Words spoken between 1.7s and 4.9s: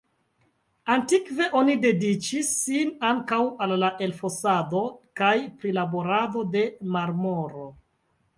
dediĉis sin ankaŭ al la elfosado